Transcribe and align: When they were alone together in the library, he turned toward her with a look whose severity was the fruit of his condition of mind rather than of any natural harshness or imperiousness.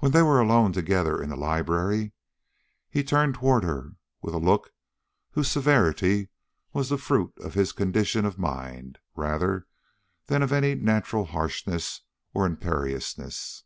When 0.00 0.12
they 0.12 0.20
were 0.20 0.40
alone 0.40 0.74
together 0.74 1.22
in 1.22 1.30
the 1.30 1.34
library, 1.34 2.12
he 2.90 3.02
turned 3.02 3.34
toward 3.36 3.64
her 3.64 3.92
with 4.20 4.34
a 4.34 4.38
look 4.38 4.74
whose 5.30 5.50
severity 5.50 6.28
was 6.74 6.90
the 6.90 6.98
fruit 6.98 7.32
of 7.38 7.54
his 7.54 7.72
condition 7.72 8.26
of 8.26 8.36
mind 8.38 8.98
rather 9.16 9.66
than 10.26 10.42
of 10.42 10.52
any 10.52 10.74
natural 10.74 11.24
harshness 11.24 12.02
or 12.34 12.44
imperiousness. 12.44 13.64